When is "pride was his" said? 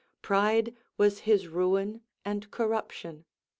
0.23-1.47